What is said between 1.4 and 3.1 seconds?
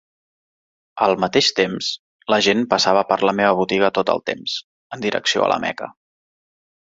temps, la gent passava